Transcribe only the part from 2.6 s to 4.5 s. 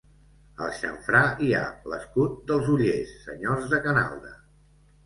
Ollers, senyors de Canalda.